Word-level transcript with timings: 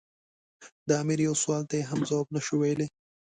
د 0.87 0.89
امیر 1.01 1.19
یوه 1.27 1.37
سوال 1.43 1.63
ته 1.69 1.75
یې 1.79 1.83
هم 1.89 1.99
ځواب 2.09 2.27
نه 2.35 2.41
شو 2.45 2.55
ویلای. 2.59 2.87